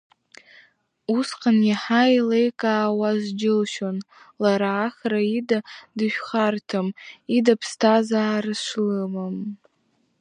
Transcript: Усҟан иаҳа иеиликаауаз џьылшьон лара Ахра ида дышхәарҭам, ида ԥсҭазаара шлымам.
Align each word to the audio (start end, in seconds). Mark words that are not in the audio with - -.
Усҟан 1.17 1.57
иаҳа 1.69 2.01
иеиликаауаз 2.09 3.21
џьылшьон 3.39 3.97
лара 4.41 4.69
Ахра 4.87 5.21
ида 5.37 5.59
дышхәарҭам, 5.97 6.87
ида 7.35 7.53
ԥсҭазаара 7.59 8.53
шлымам. 8.63 9.37